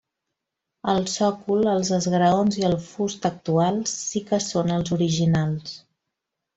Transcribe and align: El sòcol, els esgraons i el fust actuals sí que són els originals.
El 0.93 1.05
sòcol, 1.15 1.61
els 1.75 1.91
esgraons 1.99 2.59
i 2.63 2.67
el 2.71 2.75
fust 2.87 3.31
actuals 3.33 3.97
sí 4.09 4.27
que 4.33 4.45
són 4.51 4.77
els 4.81 4.99
originals. 5.01 5.75